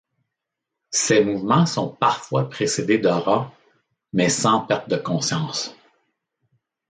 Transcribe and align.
Ces 0.89 1.23
mouvements 1.23 1.67
sont 1.67 1.89
parfois 1.89 2.49
précédés 2.49 2.97
d'aura 2.97 3.53
mais 4.13 4.29
sans 4.29 4.61
perte 4.61 4.89
de 4.89 4.95
conscience. 4.97 5.75